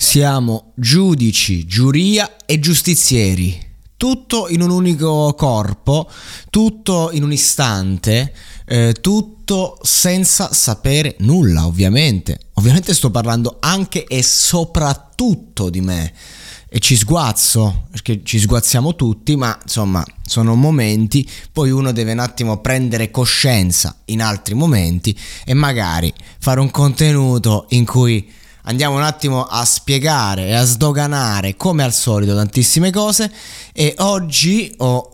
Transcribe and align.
Siamo 0.00 0.72
giudici, 0.76 1.66
giuria 1.66 2.36
e 2.46 2.60
giustizieri. 2.60 3.60
Tutto 3.96 4.48
in 4.48 4.62
un 4.62 4.70
unico 4.70 5.34
corpo, 5.36 6.08
tutto 6.50 7.10
in 7.12 7.24
un 7.24 7.32
istante, 7.32 8.32
eh, 8.64 8.94
tutto 9.00 9.76
senza 9.82 10.52
sapere 10.52 11.16
nulla, 11.18 11.66
ovviamente. 11.66 12.38
Ovviamente 12.54 12.94
sto 12.94 13.10
parlando 13.10 13.56
anche 13.60 14.04
e 14.04 14.22
soprattutto 14.22 15.68
di 15.68 15.80
me 15.80 16.14
e 16.68 16.78
ci 16.78 16.96
sguazzo, 16.96 17.86
perché 17.90 18.20
ci 18.22 18.38
sguazziamo 18.38 18.94
tutti, 18.94 19.36
ma 19.36 19.58
insomma 19.60 20.04
sono 20.24 20.54
momenti, 20.54 21.28
poi 21.50 21.70
uno 21.70 21.92
deve 21.92 22.12
un 22.12 22.18
attimo 22.20 22.60
prendere 22.60 23.10
coscienza 23.10 23.96
in 24.06 24.22
altri 24.22 24.54
momenti 24.54 25.18
e 25.44 25.54
magari 25.54 26.12
fare 26.38 26.60
un 26.60 26.70
contenuto 26.70 27.66
in 27.70 27.84
cui 27.84 28.30
andiamo 28.68 28.96
un 28.96 29.02
attimo 29.02 29.44
a 29.44 29.64
spiegare 29.64 30.48
e 30.48 30.54
a 30.54 30.64
sdoganare 30.64 31.56
come 31.56 31.82
al 31.82 31.92
solito 31.92 32.34
tantissime 32.34 32.90
cose. 32.90 33.32
E 33.72 33.94
oggi 33.98 34.72
ho 34.78 35.12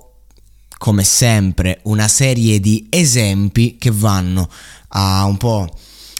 come 0.77 1.05
sempre 1.05 1.81
una 1.85 2.09
serie 2.09 2.61
di 2.61 2.87
esempi 2.91 3.77
che 3.79 3.91
vanno 3.91 4.51
a 4.89 5.25
un 5.25 5.37
po' 5.37 5.69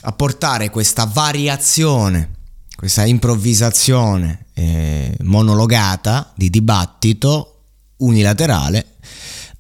a 0.07 0.13
portare 0.13 0.71
questa 0.71 1.05
variazione, 1.13 2.31
questa 2.75 3.05
improvvisazione 3.05 4.47
eh, 4.55 5.17
monologata 5.23 6.33
di 6.37 6.51
dibattito 6.51 7.51
unilaterale 7.99 8.95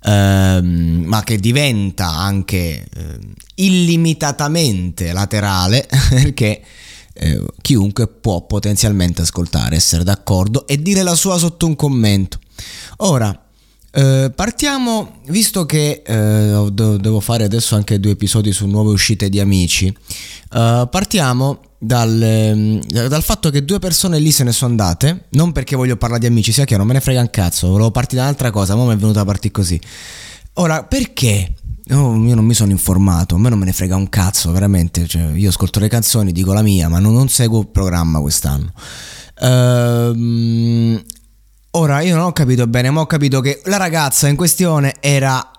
ehm, 0.05 1.05
ma 1.07 1.23
che 1.23 1.39
diventa 1.39 2.09
anche 2.09 2.57
eh, 2.59 3.19
illimitatamente 3.57 5.13
laterale 5.13 5.89
perché 6.11 6.63
eh, 7.15 7.43
chiunque 7.61 8.07
può 8.09 8.43
potenzialmente 8.43 9.23
ascoltare, 9.23 9.77
essere 9.77 10.05
d'accordo 10.05 10.67
e 10.67 10.81
dire 10.81 11.03
la 11.03 11.15
sua 11.15 11.39
sotto 11.39 11.67
un 11.67 11.77
commento. 11.77 12.39
Ora, 12.99 13.45
eh, 13.97 14.33
partiamo, 14.35 15.21
visto 15.29 15.65
che 15.67 16.03
eh, 16.05 16.67
devo 16.73 17.21
fare 17.21 17.45
adesso 17.45 17.77
anche 17.77 18.01
due 18.01 18.13
episodi 18.13 18.53
su 18.53 18.67
nuove 18.67 18.91
uscite 18.91 19.29
di 19.29 19.39
amici, 19.39 19.87
eh, 19.87 20.89
partiamo 20.91 21.61
dal, 21.79 22.21
ehm, 22.21 22.81
dal, 22.87 23.23
fatto 23.23 23.51
che 23.51 23.65
due 23.65 23.79
persone 23.79 24.19
lì 24.19 24.33
se 24.33 24.43
ne 24.43 24.51
sono 24.51 24.71
andate, 24.71 25.27
non 25.31 25.53
perché 25.53 25.77
voglio 25.77 25.97
parlare 25.97 26.23
di 26.23 26.27
amici, 26.27 26.51
sia 26.51 26.65
chiaro, 26.65 26.85
me 26.85 26.95
ne 26.95 27.01
frega 27.01 27.21
un 27.21 27.31
cazzo, 27.31 27.69
volevo 27.69 27.93
partire 27.93 28.23
da 28.23 28.27
un'altra 28.27 28.51
cosa, 28.51 28.75
ma 28.75 28.85
mi 28.85 28.95
è 28.95 28.97
venuta 28.97 29.21
a 29.21 29.25
partire 29.25 29.53
così. 29.53 29.81
Ora, 30.55 30.83
perché 30.85 31.53
Oh, 31.91 32.17
io 32.17 32.35
non 32.35 32.47
mi 32.47 32.55
sono 32.55 32.71
informato, 32.71 33.35
a 33.35 33.39
me 33.39 33.51
non 33.51 33.59
me 33.59 33.67
ne 33.67 33.73
frega 33.73 33.95
un 33.95 34.09
cazzo, 34.09 34.51
veramente. 34.53 35.07
Cioè, 35.07 35.33
io 35.35 35.51
ascolto 35.51 35.81
le 35.81 35.89
canzoni, 35.89 36.33
dico 36.33 36.55
la 36.55 36.63
mia, 36.63 36.89
ma 36.89 36.99
non, 36.99 37.13
non 37.13 37.29
seguo 37.29 37.61
il 37.61 37.69
programma 37.69 38.21
quest'anno. 38.21 38.73
Ehm, 39.41 41.03
ora, 41.73 42.01
io 42.01 42.17
non 42.17 42.25
ho 42.25 42.33
capito 42.33 42.67
bene, 42.67 42.89
ma 42.89 43.01
ho 43.01 43.07
capito 43.07 43.41
che 43.41 43.61
la 43.65 43.77
ragazza 43.77 44.29
in 44.29 44.37
questione 44.37 44.95
era 45.01 45.51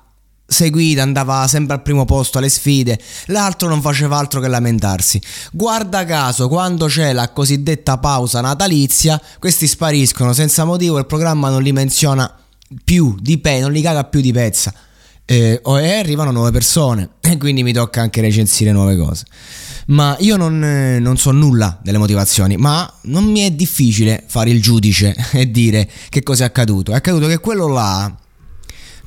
seguita, 0.47 1.03
andava 1.03 1.46
sempre 1.47 1.75
al 1.75 1.84
primo 1.84 2.06
posto 2.06 2.40
alle 2.40 2.50
sfide, 2.50 3.00
l'altro 3.28 3.68
non 3.68 3.81
faceva 3.81 4.18
altro 4.18 4.40
che 4.40 4.47
lamentarsi. 4.47 5.22
Guarda 5.52 6.06
caso, 6.06 6.47
quando 6.47 6.88
c'è 6.88 7.13
la 7.13 7.31
cosiddetta 7.31 8.00
pausa 8.00 8.42
natalizia, 8.42 9.22
questi 9.38 9.68
spariscono 9.68 10.34
senza 10.34 10.66
motivo, 10.66 10.97
il 10.97 11.06
programma 11.06 11.50
non 11.50 11.62
li 11.62 11.72
menziona 11.72 12.31
più 12.84 13.16
di 13.19 13.38
pe, 13.38 13.59
non 13.59 13.72
li 13.72 13.81
caga 13.81 14.06
più 14.06 14.22
di 14.22 14.31
pezza 14.31 14.74
eh, 15.25 15.62
e 15.63 15.94
arrivano 15.97 16.31
nuove 16.31 16.52
persone 16.52 17.09
e 17.19 17.38
quindi 17.38 17.63
mi 17.63 17.74
tocca 17.74 18.02
anche 18.02 18.22
recensire 18.22 18.72
nuove 18.72 18.96
cose. 18.96 19.25
Ma 19.88 20.16
io 20.19 20.38
non, 20.38 20.63
eh, 20.63 21.00
non, 21.00 21.18
so 21.18 21.31
nulla 21.31 21.80
delle 21.81 21.97
motivazioni, 21.97 22.58
ma 22.58 22.91
non 23.03 23.25
mi 23.25 23.41
è 23.41 23.52
difficile 23.52 24.24
fare 24.28 24.50
il 24.50 24.62
giudice 24.62 25.16
e 25.34 25.50
dire 25.52 25.90
che 26.09 26.24
cosa 26.24 26.44
è 26.44 26.47
accaduto. 26.47 26.91
È 26.91 26.96
accaduto 26.96 27.28
che 27.28 27.40
quello 27.40 27.68
là 27.68 28.16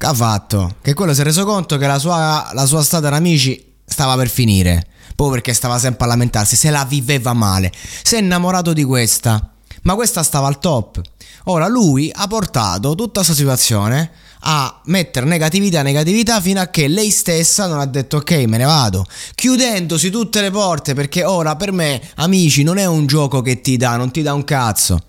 ha 0.00 0.14
fatto, 0.14 0.76
che 0.82 0.94
quello 0.94 1.14
si 1.14 1.20
è 1.20 1.24
reso 1.24 1.44
conto 1.44 1.76
che 1.76 1.86
la 1.86 1.98
sua, 1.98 2.50
la 2.52 2.66
sua 2.66 2.82
stata 2.82 3.08
amici 3.08 3.64
stava 3.84 4.14
per 4.16 4.28
finire, 4.28 4.86
proprio 5.16 5.36
perché 5.36 5.52
stava 5.52 5.78
sempre 5.78 6.04
a 6.04 6.08
lamentarsi, 6.08 6.54
se 6.54 6.70
la 6.70 6.84
viveva 6.84 7.32
male, 7.32 7.72
si 8.02 8.14
è 8.14 8.18
innamorato 8.18 8.72
di 8.72 8.84
questa, 8.84 9.52
ma 9.82 9.94
questa 9.94 10.22
stava 10.22 10.46
al 10.46 10.60
top. 10.60 11.00
Ora 11.44 11.66
lui 11.66 12.12
ha 12.14 12.26
portato 12.26 12.94
tutta 12.94 13.22
questa 13.22 13.34
situazione 13.34 14.10
a 14.40 14.80
mettere 14.84 15.26
negatività, 15.26 15.82
negatività 15.82 16.40
fino 16.40 16.60
a 16.60 16.66
che 16.66 16.88
lei 16.88 17.10
stessa 17.10 17.66
non 17.66 17.80
ha 17.80 17.86
detto 17.86 18.18
ok 18.18 18.30
me 18.46 18.58
ne 18.58 18.64
vado, 18.64 19.06
chiudendosi 19.34 20.10
tutte 20.10 20.40
le 20.40 20.50
porte 20.50 20.94
perché 20.94 21.24
ora 21.24 21.56
per 21.56 21.72
me 21.72 22.00
amici 22.16 22.62
non 22.62 22.78
è 22.78 22.86
un 22.86 23.06
gioco 23.06 23.42
che 23.42 23.60
ti 23.60 23.76
dà, 23.76 23.96
non 23.96 24.10
ti 24.10 24.22
dà 24.22 24.34
un 24.34 24.44
cazzo 24.44 25.02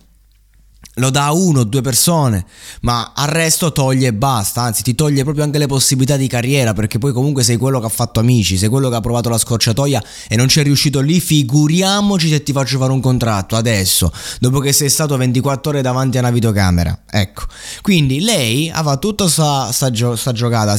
lo 1.00 1.10
dà 1.10 1.26
a 1.26 1.32
uno 1.32 1.62
o 1.62 1.64
due 1.64 1.82
persone, 1.82 2.46
ma 2.82 3.14
al 3.16 3.28
resto 3.28 3.72
toglie 3.72 4.08
e 4.08 4.14
basta, 4.14 4.62
anzi 4.62 4.84
ti 4.84 4.96
toglie 4.96 5.24
proprio 5.24 5.44
anche 5.44 5.58
le 5.58 5.68
possibilità 5.68 6.18
di 6.18 6.28
carriera, 6.28 6.74
perché 6.74 6.98
poi 7.00 7.14
comunque 7.14 7.44
sei 7.44 7.58
quello 7.58 7.80
che 7.80 7.86
ha 7.86 7.90
fatto 7.90 8.20
amici, 8.20 8.58
sei 8.58 8.70
quello 8.70 8.90
che 8.90 8.96
ha 8.96 9.02
provato 9.02 9.30
la 9.30 9.38
scorciatoia 9.38 10.04
e 10.28 10.36
non 10.36 10.48
ci 10.48 10.60
è 10.60 10.64
riuscito 10.64 11.00
lì, 11.00 11.20
figuriamoci 11.20 12.30
se 12.30 12.44
ti 12.44 12.52
faccio 12.52 12.78
fare 12.78 12.92
un 12.92 13.02
contratto 13.02 13.56
adesso, 13.56 14.12
dopo 14.40 14.60
che 14.60 14.74
sei 14.74 14.90
stato 14.90 15.16
24 15.16 15.72
ore 15.72 15.82
davanti 15.82 16.18
a 16.18 16.22
una 16.22 16.32
videocamera. 16.32 17.04
Ecco, 17.10 17.44
quindi 17.82 18.20
lei 18.22 18.70
aveva 18.70 18.98
tutta 18.98 19.28
sta, 19.28 19.72
sta 19.72 19.92
giocata, 19.92 20.78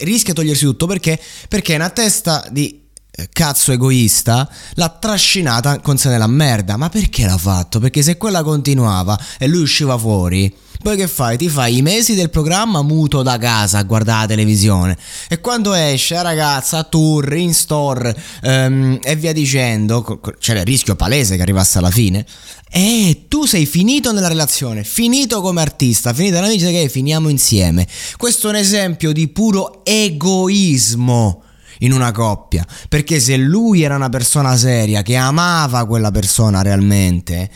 rischia 0.00 0.32
di 0.32 0.34
togliersi 0.34 0.64
tutto 0.64 0.86
perché? 0.86 1.20
Perché 1.48 1.74
è 1.74 1.76
una 1.76 1.90
testa 1.90 2.46
di 2.50 2.86
cazzo 3.32 3.72
egoista, 3.72 4.48
l'ha 4.74 4.88
trascinata 4.88 5.80
con 5.80 5.98
sé 5.98 6.08
nella 6.08 6.26
merda. 6.26 6.76
Ma 6.76 6.88
perché 6.88 7.24
l'ha 7.24 7.38
fatto? 7.38 7.80
Perché 7.80 8.02
se 8.02 8.16
quella 8.16 8.42
continuava 8.42 9.18
e 9.38 9.46
lui 9.46 9.62
usciva 9.62 9.98
fuori, 9.98 10.54
poi 10.80 10.96
che 10.96 11.08
fai? 11.08 11.36
Ti 11.36 11.48
fai 11.48 11.78
i 11.78 11.82
mesi 11.82 12.14
del 12.14 12.30
programma 12.30 12.82
muto 12.82 13.22
da 13.22 13.36
casa 13.36 13.78
a 13.78 13.82
guardare 13.82 14.20
la 14.20 14.26
televisione. 14.28 14.96
E 15.28 15.40
quando 15.40 15.74
esce 15.74 16.14
la 16.14 16.22
ragazza 16.22 16.78
a 16.78 16.84
tour, 16.84 17.32
in 17.36 17.52
store 17.52 18.16
um, 18.42 18.98
e 19.02 19.16
via 19.16 19.32
dicendo, 19.32 20.20
c'è 20.38 20.56
il 20.56 20.64
rischio 20.64 20.94
palese 20.94 21.34
che 21.34 21.42
arrivasse 21.42 21.78
alla 21.78 21.90
fine. 21.90 22.24
E 22.70 23.24
tu 23.26 23.44
sei 23.44 23.66
finito 23.66 24.12
nella 24.12 24.28
relazione, 24.28 24.84
finito 24.84 25.40
come 25.40 25.62
artista, 25.62 26.14
finito 26.14 26.36
nell'amicizia 26.36 26.70
che 26.70 26.88
finiamo 26.88 27.28
insieme. 27.28 27.86
Questo 28.16 28.46
è 28.46 28.50
un 28.50 28.56
esempio 28.56 29.12
di 29.12 29.26
puro 29.28 29.84
egoismo 29.84 31.42
in 31.78 31.92
una 31.92 32.12
coppia. 32.12 32.66
Perché 32.88 33.20
se 33.20 33.36
lui 33.36 33.82
era 33.82 33.96
una 33.96 34.08
persona 34.08 34.56
seria, 34.56 35.02
che 35.02 35.16
amava 35.16 35.86
quella 35.86 36.10
persona 36.10 36.62
realmente, 36.62 37.50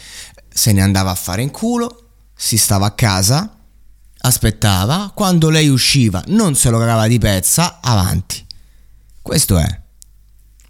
se 0.49 0.73
ne 0.73 0.83
andava 0.83 1.11
a 1.11 1.15
fare 1.15 1.43
in 1.43 1.51
culo, 1.51 2.09
si 2.35 2.57
stava 2.57 2.87
a 2.87 2.93
casa, 2.93 3.57
aspettava, 4.19 5.13
quando 5.15 5.49
lei 5.49 5.69
usciva 5.69 6.23
non 6.29 6.55
se 6.55 6.71
lo 6.71 6.79
cagava 6.79 7.07
di 7.07 7.19
pezza, 7.19 7.81
avanti. 7.81 8.45
Questo 9.21 9.59
è. 9.59 9.81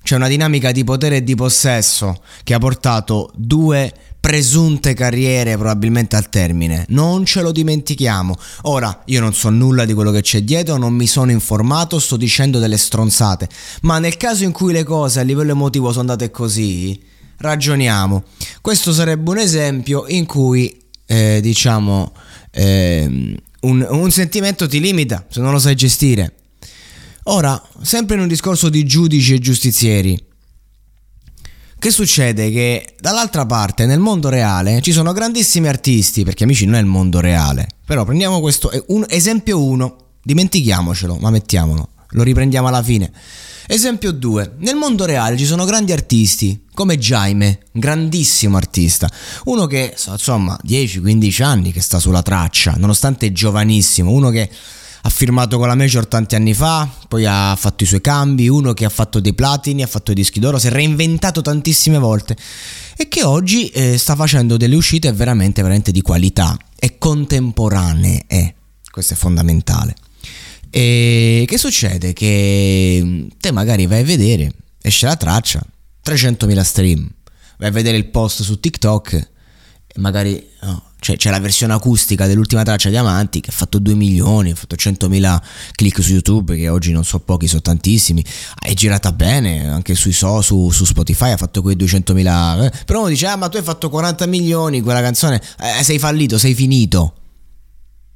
C'è 0.02 0.16
una 0.16 0.28
dinamica 0.28 0.72
di 0.72 0.84
potere 0.84 1.16
e 1.16 1.22
di 1.22 1.34
possesso 1.34 2.22
che 2.42 2.54
ha 2.54 2.58
portato 2.58 3.30
due 3.34 3.92
presunte 4.22 4.94
carriere 4.94 5.56
probabilmente 5.56 6.14
al 6.14 6.28
termine. 6.28 6.84
Non 6.90 7.24
ce 7.24 7.42
lo 7.42 7.50
dimentichiamo. 7.50 8.36
Ora, 8.62 9.02
io 9.06 9.20
non 9.20 9.34
so 9.34 9.50
nulla 9.50 9.84
di 9.84 9.94
quello 9.94 10.12
che 10.12 10.22
c'è 10.22 10.42
dietro, 10.42 10.76
non 10.76 10.94
mi 10.94 11.08
sono 11.08 11.32
informato, 11.32 11.98
sto 11.98 12.16
dicendo 12.16 12.60
delle 12.60 12.76
stronzate. 12.76 13.48
Ma 13.80 13.98
nel 13.98 14.16
caso 14.16 14.44
in 14.44 14.52
cui 14.52 14.72
le 14.72 14.84
cose 14.84 15.18
a 15.18 15.24
livello 15.24 15.50
emotivo 15.50 15.88
sono 15.88 16.02
andate 16.02 16.30
così, 16.30 17.02
ragioniamo. 17.38 18.22
Questo 18.60 18.92
sarebbe 18.92 19.28
un 19.28 19.38
esempio 19.38 20.04
in 20.06 20.24
cui, 20.24 20.80
eh, 21.04 21.40
diciamo, 21.42 22.12
eh, 22.52 23.36
un, 23.62 23.86
un 23.90 24.10
sentimento 24.12 24.68
ti 24.68 24.78
limita 24.78 25.26
se 25.28 25.40
non 25.40 25.50
lo 25.50 25.58
sai 25.58 25.74
gestire. 25.74 26.36
Ora, 27.24 27.60
sempre 27.80 28.14
in 28.14 28.22
un 28.22 28.28
discorso 28.28 28.68
di 28.68 28.84
giudici 28.84 29.34
e 29.34 29.40
giustizieri, 29.40 30.16
che 31.82 31.90
succede? 31.90 32.52
Che 32.52 32.94
dall'altra 33.00 33.44
parte, 33.44 33.86
nel 33.86 33.98
mondo 33.98 34.28
reale, 34.28 34.80
ci 34.82 34.92
sono 34.92 35.12
grandissimi 35.12 35.66
artisti, 35.66 36.22
perché 36.22 36.44
amici 36.44 36.64
non 36.64 36.76
è 36.76 36.78
il 36.78 36.86
mondo 36.86 37.18
reale, 37.18 37.66
però 37.84 38.04
prendiamo 38.04 38.38
questo, 38.38 38.70
un, 38.86 39.04
esempio 39.08 39.60
1, 39.60 39.96
dimentichiamocelo, 40.22 41.16
ma 41.16 41.30
mettiamolo, 41.30 41.88
lo 42.10 42.22
riprendiamo 42.22 42.68
alla 42.68 42.84
fine. 42.84 43.10
Esempio 43.66 44.12
2. 44.12 44.54
Nel 44.58 44.76
mondo 44.76 45.04
reale 45.06 45.36
ci 45.36 45.44
sono 45.44 45.64
grandi 45.64 45.90
artisti, 45.90 46.66
come 46.72 46.98
Jaime, 46.98 47.62
grandissimo 47.72 48.56
artista. 48.56 49.10
Uno 49.46 49.66
che, 49.66 49.96
insomma, 50.08 50.56
10-15 50.64 51.42
anni 51.42 51.72
che 51.72 51.80
sta 51.80 51.98
sulla 51.98 52.22
traccia, 52.22 52.74
nonostante 52.76 53.26
è 53.26 53.32
giovanissimo. 53.32 54.12
Uno 54.12 54.30
che 54.30 54.48
ha 55.04 55.10
firmato 55.10 55.58
con 55.58 55.66
la 55.66 55.74
Major 55.74 56.06
tanti 56.06 56.36
anni 56.36 56.54
fa, 56.54 56.88
poi 57.08 57.26
ha 57.26 57.56
fatto 57.56 57.82
i 57.82 57.86
suoi 57.86 58.00
cambi, 58.00 58.48
uno 58.48 58.72
che 58.72 58.84
ha 58.84 58.88
fatto 58.88 59.20
dei 59.20 59.34
platini, 59.34 59.82
ha 59.82 59.86
fatto 59.86 60.12
i 60.12 60.14
dischi 60.14 60.38
d'oro, 60.38 60.58
si 60.58 60.68
è 60.68 60.70
reinventato 60.70 61.42
tantissime 61.42 61.98
volte 61.98 62.36
e 62.96 63.08
che 63.08 63.24
oggi 63.24 63.68
eh, 63.68 63.98
sta 63.98 64.14
facendo 64.14 64.56
delle 64.56 64.76
uscite 64.76 65.12
veramente, 65.12 65.60
veramente 65.60 65.90
di 65.90 66.02
qualità 66.02 66.56
e 66.78 66.98
contemporanee. 66.98 68.54
Questo 68.90 69.14
è 69.14 69.16
fondamentale. 69.16 69.96
E 70.70 71.44
che 71.46 71.58
succede? 71.58 72.12
Che 72.12 73.00
mm, 73.02 73.26
te 73.40 73.50
magari 73.50 73.86
vai 73.86 74.00
a 74.00 74.04
vedere, 74.04 74.52
esce 74.80 75.06
la 75.06 75.16
traccia, 75.16 75.60
300.000 76.04 76.62
stream, 76.62 77.10
vai 77.58 77.68
a 77.68 77.72
vedere 77.72 77.96
il 77.96 78.06
post 78.06 78.42
su 78.42 78.60
TikTok 78.60 79.30
magari 79.96 80.44
no, 80.62 80.91
c'è, 81.02 81.16
c'è, 81.16 81.30
la 81.30 81.40
versione 81.40 81.72
acustica 81.72 82.28
dell'ultima 82.28 82.62
traccia 82.62 82.88
Diamanti 82.88 83.40
che 83.40 83.50
ha 83.50 83.52
fatto 83.52 83.80
2 83.80 83.94
milioni, 83.94 84.52
ha 84.52 84.54
fatto 84.54 84.76
100.000 84.76 85.40
click 85.72 86.00
su 86.00 86.12
YouTube, 86.12 86.54
che 86.54 86.68
oggi 86.68 86.92
non 86.92 87.04
so 87.04 87.18
pochi, 87.18 87.48
sono 87.48 87.60
tantissimi. 87.60 88.24
È 88.56 88.72
girata 88.72 89.10
bene, 89.10 89.68
anche 89.68 89.96
sui 89.96 90.12
so, 90.12 90.40
su, 90.42 90.70
su 90.70 90.84
Spotify 90.84 91.32
ha 91.32 91.36
fatto 91.36 91.60
quei 91.60 91.74
200.000. 91.74 92.64
Eh. 92.64 92.72
Però 92.86 93.00
uno 93.00 93.08
dice, 93.08 93.26
ah 93.26 93.34
ma 93.34 93.48
tu 93.48 93.56
hai 93.56 93.64
fatto 93.64 93.90
40 93.90 94.26
milioni, 94.26 94.80
quella 94.80 95.00
canzone, 95.00 95.42
eh, 95.58 95.82
sei 95.82 95.98
fallito, 95.98 96.38
sei 96.38 96.54
finito. 96.54 97.14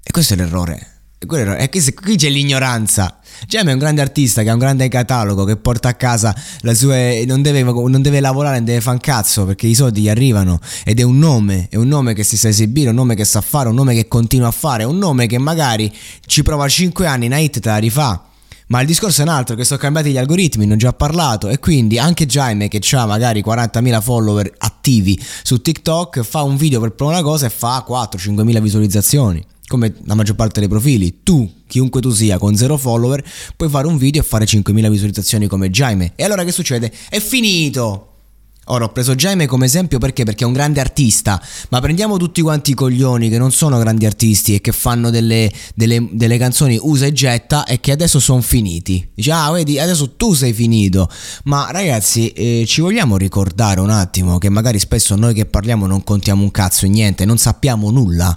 E 0.00 0.12
questo 0.12 0.34
è 0.34 0.36
l'errore. 0.36 0.92
E 1.18 1.68
qui 1.68 2.16
c'è 2.16 2.28
l'ignoranza. 2.28 3.18
Gem 3.46 3.68
è 3.68 3.72
un 3.72 3.78
grande 3.78 4.00
artista 4.00 4.42
che 4.42 4.50
ha 4.50 4.52
un 4.52 4.58
grande 4.58 4.88
catalogo 4.88 5.44
che 5.44 5.56
porta 5.56 5.88
a 5.88 5.94
casa 5.94 6.34
le 6.60 6.74
sue. 6.74 7.24
Non 7.26 7.42
deve, 7.42 7.62
non 7.62 8.02
deve 8.02 8.20
lavorare, 8.20 8.56
non 8.56 8.64
deve 8.64 8.80
fare 8.80 8.96
un 8.96 9.02
cazzo 9.02 9.44
perché 9.44 9.66
i 9.66 9.74
soldi 9.74 10.02
gli 10.02 10.08
arrivano. 10.08 10.58
Ed 10.84 11.00
è 11.00 11.02
un 11.02 11.18
nome, 11.18 11.68
è 11.70 11.76
un 11.76 11.88
nome 11.88 12.14
che 12.14 12.22
si 12.22 12.36
sa 12.36 12.48
esibire, 12.48 12.90
un 12.90 12.96
nome 12.96 13.14
che 13.14 13.24
sa 13.24 13.40
fare, 13.40 13.68
un 13.68 13.74
nome 13.74 13.94
che 13.94 14.08
continua 14.08 14.48
a 14.48 14.52
fare, 14.52 14.84
un 14.84 14.98
nome 14.98 15.26
che 15.26 15.38
magari 15.38 15.92
ci 16.26 16.42
prova 16.42 16.66
5 16.66 17.06
anni, 17.06 17.26
una 17.26 17.38
hit 17.38 17.60
te 17.60 17.68
la 17.68 17.76
rifà. 17.76 18.22
Ma 18.68 18.80
il 18.80 18.86
discorso 18.88 19.20
è 19.20 19.24
un 19.24 19.30
altro, 19.30 19.54
che 19.54 19.62
sono 19.62 19.78
cambiati 19.78 20.10
gli 20.10 20.18
algoritmi, 20.18 20.66
ne 20.66 20.74
ho 20.74 20.76
già 20.76 20.92
parlato, 20.92 21.48
e 21.48 21.60
quindi 21.60 22.00
anche 22.00 22.26
Jaime 22.26 22.66
che 22.66 22.80
ha 22.96 23.06
magari 23.06 23.40
40.000 23.46 24.02
follower 24.02 24.52
attivi 24.58 25.20
su 25.44 25.60
TikTok 25.60 26.22
fa 26.22 26.42
un 26.42 26.56
video 26.56 26.80
per 26.80 26.94
una 27.06 27.22
cosa 27.22 27.46
e 27.46 27.50
fa 27.50 27.84
4-5.000 27.88 28.60
visualizzazioni 28.60 29.46
come 29.66 29.94
la 30.04 30.14
maggior 30.14 30.36
parte 30.36 30.60
dei 30.60 30.68
profili, 30.68 31.20
tu, 31.22 31.62
chiunque 31.66 32.00
tu 32.00 32.10
sia, 32.10 32.38
con 32.38 32.56
zero 32.56 32.76
follower, 32.76 33.24
puoi 33.56 33.68
fare 33.68 33.86
un 33.86 33.96
video 33.96 34.22
e 34.22 34.24
fare 34.24 34.44
5.000 34.44 34.88
visualizzazioni 34.88 35.46
come 35.48 35.70
Jaime. 35.70 36.12
E 36.14 36.24
allora 36.24 36.44
che 36.44 36.52
succede? 36.52 36.92
È 37.08 37.18
finito! 37.18 38.12
Ora 38.68 38.86
ho 38.86 38.88
preso 38.90 39.14
Jaime 39.14 39.46
come 39.46 39.66
esempio 39.66 39.98
perché? 39.98 40.24
Perché 40.24 40.42
è 40.42 40.46
un 40.46 40.52
grande 40.52 40.80
artista, 40.80 41.40
ma 41.68 41.80
prendiamo 41.80 42.16
tutti 42.16 42.42
quanti 42.42 42.72
i 42.72 42.74
coglioni 42.74 43.28
che 43.28 43.38
non 43.38 43.52
sono 43.52 43.78
grandi 43.78 44.06
artisti 44.06 44.56
e 44.56 44.60
che 44.60 44.72
fanno 44.72 45.10
delle, 45.10 45.52
delle, 45.76 46.08
delle 46.10 46.36
canzoni 46.36 46.76
usa 46.82 47.06
e 47.06 47.12
getta 47.12 47.64
e 47.64 47.78
che 47.78 47.92
adesso 47.92 48.18
sono 48.18 48.40
finiti. 48.40 49.08
Dice, 49.14 49.30
ah, 49.30 49.52
vedi, 49.52 49.78
adesso 49.78 50.16
tu 50.16 50.34
sei 50.34 50.52
finito. 50.52 51.08
Ma 51.44 51.68
ragazzi, 51.70 52.30
eh, 52.30 52.64
ci 52.66 52.80
vogliamo 52.80 53.16
ricordare 53.16 53.78
un 53.78 53.90
attimo 53.90 54.38
che 54.38 54.48
magari 54.48 54.80
spesso 54.80 55.14
noi 55.14 55.32
che 55.32 55.46
parliamo 55.46 55.86
non 55.86 56.02
contiamo 56.02 56.42
un 56.42 56.50
cazzo 56.50 56.86
e 56.86 56.88
niente, 56.88 57.24
non 57.24 57.38
sappiamo 57.38 57.92
nulla 57.92 58.36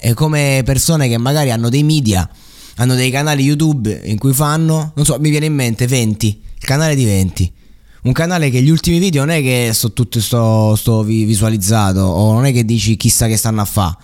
è 0.00 0.14
come 0.14 0.62
persone 0.64 1.08
che 1.08 1.18
magari 1.18 1.50
hanno 1.50 1.68
dei 1.68 1.82
media, 1.82 2.28
hanno 2.76 2.94
dei 2.94 3.10
canali 3.10 3.42
YouTube 3.42 4.00
in 4.04 4.18
cui 4.18 4.32
fanno, 4.32 4.92
non 4.94 5.04
so, 5.04 5.18
mi 5.18 5.30
viene 5.30 5.46
in 5.46 5.54
mente 5.54 5.86
20, 5.86 6.42
il 6.58 6.64
canale 6.64 6.94
di 6.94 7.04
20. 7.04 7.52
Un 8.02 8.12
canale 8.12 8.50
che 8.50 8.60
gli 8.62 8.70
ultimi 8.70 8.98
video 8.98 9.24
non 9.24 9.34
è 9.34 9.40
che 9.42 9.70
sto 9.72 9.92
tutto 9.92 10.20
sto, 10.20 10.74
sto 10.76 11.02
visualizzato 11.02 12.00
o 12.00 12.32
non 12.32 12.46
è 12.46 12.52
che 12.52 12.64
dici 12.64 12.96
chissà 12.96 13.26
che 13.26 13.36
stanno 13.36 13.60
a 13.60 13.64
fare. 13.64 13.96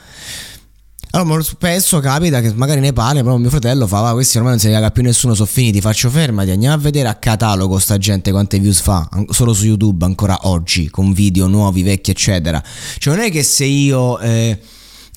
Allora, 1.12 1.42
spesso 1.42 2.00
capita 2.00 2.40
che 2.40 2.52
magari 2.54 2.80
ne 2.80 2.92
parli, 2.92 3.22
però 3.22 3.36
mio 3.38 3.48
fratello 3.48 3.86
fa, 3.86 4.00
va, 4.00 4.12
questi 4.12 4.36
ormai 4.36 4.52
non 4.52 4.60
se 4.60 4.69
ne 4.69 4.75
caga 4.75 4.90
più 4.90 5.02
nessuno, 5.02 5.34
sono 5.34 5.48
finiti, 5.48 5.80
faccio 5.80 6.10
fermati, 6.10 6.50
andiamo 6.50 6.75
a 6.75 6.78
vedere 6.78 7.08
a 7.08 7.14
catalogo 7.14 7.78
sta 7.78 7.96
gente 7.98 8.30
quante 8.30 8.58
views 8.58 8.80
fa, 8.80 9.08
solo 9.30 9.54
su 9.54 9.64
YouTube 9.64 10.04
ancora 10.04 10.38
oggi, 10.42 10.90
con 10.90 11.12
video 11.12 11.46
nuovi, 11.46 11.82
vecchi, 11.82 12.10
eccetera. 12.10 12.62
Cioè 12.98 13.14
non 13.14 13.25
è 13.25 13.30
che 13.30 13.42
se 13.42 13.64
io... 13.64 14.19
Eh, 14.19 14.58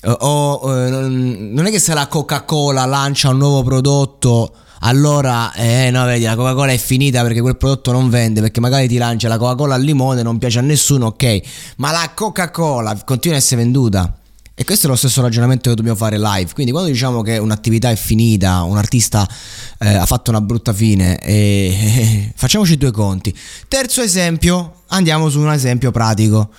o 0.04 0.60
eh, 0.74 0.90
non 0.90 1.66
è 1.66 1.70
che 1.70 1.78
se 1.78 1.94
la 1.94 2.08
Coca-Cola 2.08 2.84
lancia 2.84 3.30
un 3.30 3.38
nuovo 3.38 3.62
prodotto 3.62 4.52
allora 4.84 5.52
eh 5.52 5.90
no 5.90 6.04
vedi 6.04 6.24
la 6.24 6.34
Coca-Cola 6.34 6.72
è 6.72 6.78
finita 6.78 7.22
perché 7.22 7.40
quel 7.40 7.56
prodotto 7.56 7.92
non 7.92 8.10
vende 8.10 8.40
perché 8.40 8.60
magari 8.60 8.88
ti 8.88 8.96
lancia 8.96 9.28
la 9.28 9.38
Coca-Cola 9.38 9.74
al 9.74 9.82
limone 9.82 10.22
non 10.22 10.38
piace 10.38 10.58
a 10.58 10.62
nessuno 10.62 11.06
ok. 11.06 11.40
Ma 11.76 11.92
la 11.92 12.10
Coca-Cola 12.14 13.00
continua 13.04 13.36
a 13.36 13.40
essere 13.40 13.62
venduta. 13.62 14.16
E 14.54 14.64
questo 14.64 14.86
è 14.86 14.90
lo 14.90 14.96
stesso 14.96 15.22
ragionamento 15.22 15.70
che 15.70 15.76
dobbiamo 15.76 15.96
fare 15.96 16.18
live. 16.18 16.52
Quindi 16.52 16.72
quando 16.72 16.90
diciamo 16.90 17.22
che 17.22 17.38
un'attività 17.38 17.90
è 17.90 17.96
finita 17.96 18.62
un 18.64 18.76
artista 18.76 19.26
eh, 19.78 19.94
ha 19.94 20.04
fatto 20.04 20.30
una 20.30 20.40
brutta 20.40 20.72
fine 20.72 21.18
eh, 21.20 22.32
facciamoci 22.34 22.76
due 22.76 22.90
conti. 22.90 23.34
Terzo 23.68 24.02
esempio 24.02 24.82
andiamo 24.88 25.30
su 25.30 25.38
un 25.38 25.52
esempio 25.52 25.90
pratico 25.92 26.50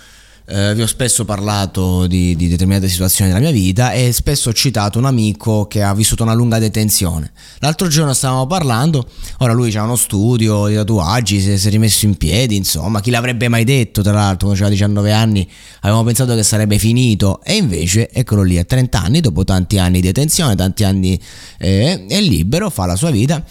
eh, 0.46 0.74
vi 0.76 0.82
ho 0.82 0.88
spesso 0.88 1.24
parlato 1.24 2.06
di, 2.08 2.36
di, 2.36 2.48
determinate 2.48 2.90
situazioni 2.90 3.32
della 3.32 3.42
mia 3.42 3.52
vita 3.52 3.94
e 3.94 4.12
spesso 4.12 4.50
ho 4.50 4.54
citato 4.54 5.00
un 5.00 5.06
amico 5.06 5.68
che 5.68 5.82
ha 5.82 5.94
vissuto 5.94 6.24
una 6.24 6.34
lunga 6.34 6.60
detenzione. 6.60 7.32
L'altro 7.60 7.88
giorno 7.88 8.14
stavamo 8.14 8.46
parlando, 8.46 9.08
ora 9.40 9.54
lui 9.54 9.74
ha 9.76 9.84
uno 9.84 9.96
studio 9.96 10.68
di 10.68 10.76
tatuaggi, 10.76 11.40
si, 11.40 11.58
si 11.58 11.68
è 11.68 11.72
rimesso 11.72 12.06
in 12.06 12.18
piedi, 12.18 12.56
insomma, 12.56 13.00
chi 13.00 13.10
l'avrebbe 13.10 13.48
mai 13.48 13.64
detto, 13.64 14.02
tra 14.02 14.12
l'altro, 14.12 14.48
quando 14.48 14.66
aveva 14.66 14.70
19 14.70 15.12
anni, 15.12 15.50
avevamo 15.82 16.04
pensato 16.04 16.36
che 16.36 16.44
sarebbe 16.44 16.78
finito 16.78 17.42
e 17.44 17.56
invece 17.56 18.10
eccolo 18.12 18.44
lì 18.44 18.58
a 18.58 18.64
30 18.64 19.02
anni, 19.02 19.22
dopo 19.22 19.44
tanti 19.44 19.78
anni 19.78 20.02
di 20.02 20.08
detenzione, 20.08 20.56
tanti 20.56 20.84
anni 20.84 21.20
eh, 21.58 22.06
è 22.06 22.22
libero, 22.22 22.70
fa 22.70 22.86
la 22.86 22.96
sua 22.96 23.12
vita 23.12 23.44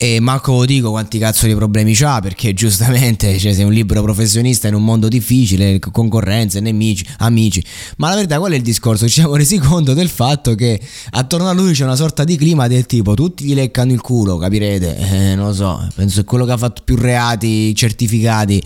e 0.00 0.20
manco 0.20 0.64
dico 0.64 0.90
quanti 0.90 1.18
cazzo 1.18 1.48
di 1.48 1.56
problemi 1.56 1.92
c'ha 1.92 2.20
perché 2.20 2.54
giustamente 2.54 3.36
cioè, 3.36 3.52
sei 3.52 3.64
un 3.64 3.72
libero 3.72 4.00
professionista 4.00 4.68
in 4.68 4.74
un 4.74 4.84
mondo 4.84 5.08
difficile, 5.08 5.80
concorrenze, 5.80 6.60
nemici, 6.60 7.04
amici. 7.18 7.62
Ma 7.96 8.10
la 8.10 8.14
verità 8.14 8.38
qual 8.38 8.52
è 8.52 8.54
il 8.54 8.62
discorso? 8.62 9.08
Ci 9.08 9.14
siamo 9.14 9.34
resi 9.34 9.58
conto 9.58 9.94
del 9.94 10.08
fatto 10.08 10.54
che 10.54 10.80
attorno 11.10 11.48
a 11.48 11.52
lui 11.52 11.72
c'è 11.72 11.82
una 11.82 11.96
sorta 11.96 12.22
di 12.22 12.36
clima 12.36 12.68
del 12.68 12.86
tipo 12.86 13.14
tutti 13.14 13.44
gli 13.44 13.54
leccano 13.54 13.90
il 13.90 14.00
culo, 14.00 14.36
capirete? 14.36 14.96
Eh, 14.98 15.34
non 15.34 15.48
lo 15.48 15.52
so, 15.52 15.88
penso 15.96 16.20
è 16.20 16.24
quello 16.24 16.44
che 16.44 16.52
ha 16.52 16.56
fatto 16.56 16.82
più 16.84 16.94
reati 16.94 17.74
certificati 17.74 18.62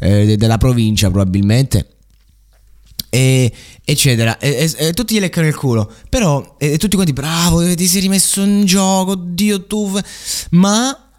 eh, 0.00 0.36
della 0.36 0.58
provincia 0.58 1.08
probabilmente 1.10 1.86
e, 3.14 3.52
eccetera. 3.84 4.38
E, 4.38 4.72
e, 4.78 4.86
e, 4.86 4.92
tutti 4.94 5.14
gli 5.14 5.20
leccano 5.20 5.46
il 5.46 5.54
culo. 5.54 5.90
Però, 6.08 6.56
e, 6.58 6.78
tutti 6.78 6.96
quanti, 6.96 7.12
bravo, 7.12 7.74
ti 7.74 7.86
sei 7.86 8.00
rimesso 8.00 8.40
in 8.40 8.64
gioco, 8.64 9.16
Dio 9.16 9.66
tu. 9.66 10.00
Ma 10.52 11.10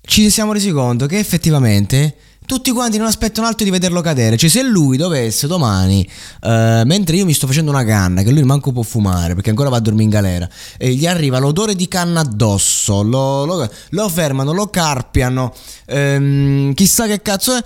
ci 0.00 0.28
siamo 0.28 0.52
resi 0.52 0.72
conto 0.72 1.06
che 1.06 1.20
effettivamente 1.20 2.16
tutti 2.46 2.72
quanti 2.72 2.98
non 2.98 3.06
aspettano 3.06 3.46
altro 3.46 3.64
di 3.64 3.70
vederlo 3.70 4.00
cadere. 4.00 4.36
Cioè, 4.36 4.50
se 4.50 4.64
lui 4.64 4.96
dovesse 4.96 5.46
domani, 5.46 6.04
uh, 6.42 6.82
mentre 6.84 7.14
io 7.14 7.24
mi 7.24 7.32
sto 7.32 7.46
facendo 7.46 7.70
una 7.70 7.84
canna, 7.84 8.24
che 8.24 8.32
lui 8.32 8.42
manco 8.42 8.72
può 8.72 8.82
fumare 8.82 9.34
perché 9.34 9.50
ancora 9.50 9.68
va 9.68 9.76
a 9.76 9.80
dormire 9.80 10.02
in 10.02 10.10
galera, 10.10 10.48
e 10.78 10.94
gli 10.94 11.06
arriva 11.06 11.38
l'odore 11.38 11.76
di 11.76 11.86
canna 11.86 12.22
addosso, 12.22 13.02
lo, 13.02 13.44
lo, 13.44 13.70
lo 13.90 14.08
fermano, 14.08 14.52
lo 14.52 14.66
carpiano, 14.66 15.54
um, 15.90 16.74
chissà 16.74 17.06
che 17.06 17.22
cazzo 17.22 17.54
è 17.54 17.62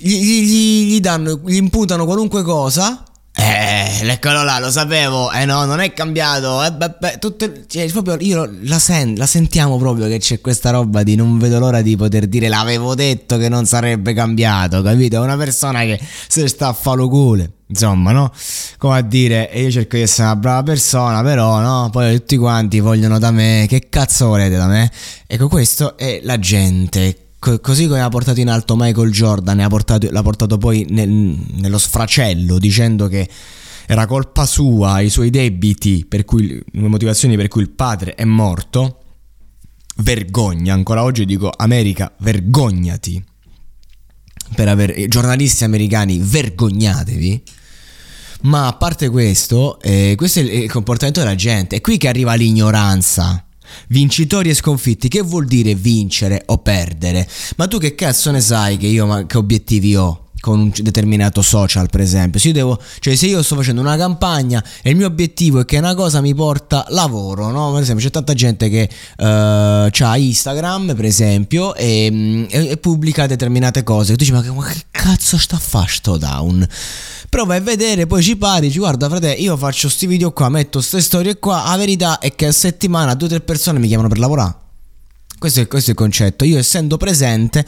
gli, 0.00 0.14
gli, 0.14 0.92
gli, 0.94 1.00
danno, 1.00 1.40
gli 1.44 1.56
imputano 1.56 2.04
qualunque 2.04 2.42
cosa 2.42 3.02
Eh, 3.40 4.00
eccolo 4.02 4.42
là, 4.42 4.58
lo 4.58 4.68
sapevo. 4.68 5.30
Eh 5.30 5.44
no, 5.44 5.64
non 5.64 5.78
è 5.78 5.92
cambiato. 5.92 6.64
Eh, 6.64 6.72
beh, 6.72 6.94
beh, 6.98 7.18
tutto, 7.20 7.48
cioè, 7.68 7.88
proprio 7.92 8.16
io 8.18 8.50
la, 8.62 8.80
sen- 8.80 9.14
la, 9.16 9.26
sentiamo 9.26 9.76
proprio 9.78 10.08
che 10.08 10.18
c'è 10.18 10.40
questa 10.40 10.70
roba 10.70 11.04
di 11.04 11.14
non 11.14 11.38
vedo 11.38 11.60
l'ora 11.60 11.80
di 11.80 11.94
poter 11.96 12.26
dire 12.26 12.48
l'avevo 12.48 12.96
detto 12.96 13.36
che 13.38 13.48
non 13.48 13.64
sarebbe 13.64 14.12
cambiato, 14.12 14.82
capito? 14.82 15.16
È 15.16 15.20
una 15.20 15.36
persona 15.36 15.82
che 15.82 16.00
se 16.26 16.48
sta 16.48 16.68
a 16.68 16.72
falo 16.72 17.08
culo. 17.08 17.48
Insomma, 17.68 18.10
no? 18.10 18.32
Come 18.76 18.96
a 18.98 19.02
dire, 19.02 19.50
io 19.54 19.70
cerco 19.70 19.96
di 19.96 20.02
essere 20.02 20.24
una 20.28 20.36
brava 20.36 20.62
persona, 20.64 21.22
però, 21.22 21.60
no? 21.60 21.90
Poi 21.92 22.16
tutti 22.16 22.36
quanti 22.38 22.80
vogliono 22.80 23.20
da 23.20 23.30
me. 23.30 23.66
Che 23.68 23.88
cazzo 23.88 24.26
volete 24.26 24.56
da 24.56 24.66
me? 24.66 24.90
Ecco, 25.28 25.46
questo 25.46 25.96
è 25.96 26.18
la 26.24 26.38
gente 26.40 27.27
così 27.38 27.86
come 27.86 28.00
ha 28.00 28.08
portato 28.08 28.40
in 28.40 28.48
alto 28.48 28.74
Michael 28.76 29.10
Jordan 29.10 29.60
e 29.60 29.68
portato, 29.68 30.08
l'ha 30.10 30.22
portato 30.22 30.58
poi 30.58 30.86
nel, 30.88 31.08
nello 31.08 31.78
sfracello 31.78 32.58
dicendo 32.58 33.06
che 33.06 33.28
era 33.86 34.06
colpa 34.06 34.44
sua, 34.44 35.00
i 35.00 35.08
suoi 35.08 35.30
debiti, 35.30 36.04
per 36.06 36.26
cui, 36.26 36.46
le 36.48 36.88
motivazioni 36.88 37.36
per 37.36 37.48
cui 37.48 37.62
il 37.62 37.70
padre 37.70 38.14
è 38.14 38.24
morto, 38.24 38.98
vergogna, 39.96 40.74
ancora 40.74 41.02
oggi 41.02 41.24
dico 41.24 41.50
America, 41.56 42.12
vergognati. 42.18 43.24
Per 44.54 44.68
avere 44.68 45.08
giornalisti 45.08 45.64
americani, 45.64 46.18
vergognatevi. 46.18 47.42
Ma 48.42 48.66
a 48.66 48.74
parte 48.74 49.08
questo, 49.08 49.80
eh, 49.80 50.14
questo 50.16 50.40
è 50.40 50.42
il 50.42 50.70
comportamento 50.70 51.20
della 51.20 51.34
gente, 51.34 51.76
è 51.76 51.80
qui 51.80 51.96
che 51.96 52.08
arriva 52.08 52.34
l'ignoranza. 52.34 53.47
Vincitori 53.88 54.50
e 54.50 54.54
sconfitti, 54.54 55.08
che 55.08 55.22
vuol 55.22 55.46
dire 55.46 55.74
vincere 55.74 56.42
o 56.46 56.58
perdere? 56.58 57.28
Ma 57.56 57.66
tu 57.66 57.78
che 57.78 57.94
cazzo 57.94 58.30
ne 58.30 58.40
sai 58.40 58.76
che 58.76 58.86
io 58.86 59.26
che 59.26 59.36
obiettivi 59.36 59.96
ho? 59.96 60.22
con 60.40 60.60
un 60.60 60.72
determinato 60.72 61.42
social 61.42 61.88
per 61.90 62.00
esempio 62.00 62.38
se 62.38 62.48
io, 62.48 62.54
devo, 62.54 62.80
cioè 63.00 63.16
se 63.16 63.26
io 63.26 63.42
sto 63.42 63.56
facendo 63.56 63.80
una 63.80 63.96
campagna 63.96 64.62
e 64.82 64.90
il 64.90 64.96
mio 64.96 65.06
obiettivo 65.06 65.60
è 65.60 65.64
che 65.64 65.78
una 65.78 65.94
cosa 65.94 66.20
mi 66.20 66.34
porta 66.34 66.86
lavoro 66.90 67.50
no? 67.50 67.72
per 67.72 67.82
esempio 67.82 68.04
c'è 68.04 68.10
tanta 68.10 68.34
gente 68.34 68.68
che 68.68 68.88
uh, 69.18 69.24
ha 69.24 70.16
Instagram 70.16 70.94
per 70.94 71.04
esempio 71.04 71.74
e, 71.74 72.08
mm, 72.10 72.44
e, 72.50 72.68
e, 72.70 72.76
pubblica 72.76 73.26
determinate 73.26 73.82
cose 73.82 74.12
e 74.12 74.16
tu 74.16 74.24
dici 74.24 74.32
ma 74.32 74.42
che, 74.42 74.50
ma 74.50 74.64
che 74.64 74.84
cazzo 74.90 75.38
sta 75.38 75.56
a 75.56 75.60
fare 75.60 75.88
sto 75.88 76.16
down 76.16 76.66
però 77.28 77.44
vai 77.44 77.58
a 77.58 77.60
vedere, 77.60 78.06
poi 78.06 78.22
ci 78.22 78.36
pari, 78.36 78.68
dici 78.68 78.78
guarda 78.78 79.08
frate, 79.08 79.32
io 79.32 79.56
faccio 79.56 79.88
sti 79.88 80.06
video 80.06 80.32
qua, 80.32 80.48
metto 80.48 80.78
queste 80.78 81.00
storie 81.00 81.38
qua, 81.38 81.64
la 81.66 81.76
verità 81.76 82.18
è 82.18 82.34
che 82.34 82.46
a 82.46 82.52
settimana 82.52 83.14
due 83.14 83.26
o 83.26 83.30
tre 83.30 83.40
persone 83.40 83.78
mi 83.78 83.86
chiamano 83.86 84.08
per 84.08 84.18
lavorare. 84.18 84.54
Questo 85.38 85.60
è, 85.60 85.68
questo 85.68 85.90
è, 85.90 85.92
il 85.92 85.98
concetto. 85.98 86.44
Io 86.44 86.58
essendo 86.58 86.96
presente, 86.96 87.64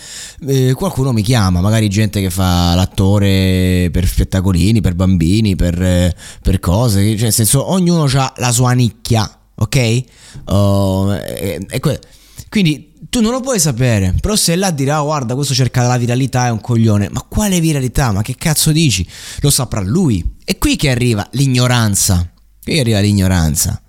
eh, 0.49 0.73
qualcuno 0.73 1.13
mi 1.13 1.23
chiama, 1.23 1.61
magari 1.61 1.89
gente 1.89 2.21
che 2.21 2.29
fa 2.29 2.75
l'attore 2.75 3.91
per 3.93 4.09
spettacolini, 4.09 4.81
per 4.81 4.95
bambini, 4.95 5.55
per, 5.55 5.81
eh, 5.81 6.15
per 6.43 6.59
cose. 6.59 7.13
Cioè, 7.13 7.23
nel 7.23 7.33
senso, 7.33 7.71
ognuno 7.71 8.09
ha 8.13 8.33
la 8.39 8.51
sua 8.51 8.73
nicchia, 8.73 9.39
ok? 9.55 10.03
Uh, 10.47 11.13
e, 11.13 11.67
e 11.69 11.79
que- 11.79 12.01
quindi 12.49 12.90
tu 13.11 13.21
non 13.21 13.33
lo 13.33 13.41
puoi 13.41 13.59
sapere, 13.59 14.15
però 14.21 14.37
se 14.37 14.55
là 14.55 14.71
dirà 14.71 15.03
oh, 15.03 15.07
guarda 15.07 15.35
questo 15.35 15.53
cerca 15.53 15.85
la 15.85 15.99
viralità 15.99 16.47
è 16.47 16.51
un 16.51 16.61
coglione, 16.61 17.09
ma 17.11 17.27
quale 17.29 17.59
viralità? 17.59 18.13
Ma 18.13 18.23
che 18.23 18.37
cazzo 18.37 18.71
dici? 18.71 19.07
Lo 19.41 19.51
saprà 19.51 19.81
lui. 19.81 20.37
È 20.45 20.57
qui 20.59 20.77
che 20.77 20.91
arriva 20.91 21.27
l'ignoranza. 21.33 22.31
Qui 22.63 22.79
arriva 22.79 23.01
l'ignoranza. 23.01 23.83